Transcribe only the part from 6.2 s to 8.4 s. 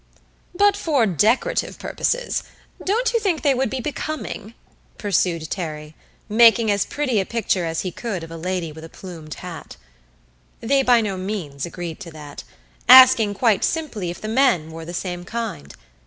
making as pretty a picture as he could of a